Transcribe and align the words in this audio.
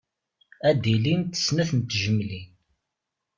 Ad 0.69 0.77
d-ilint 0.83 1.41
snat 1.45 1.71
n 1.77 1.79
tejmilin. 1.81 2.49